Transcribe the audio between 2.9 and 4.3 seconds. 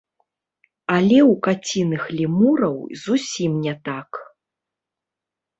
зусім не так.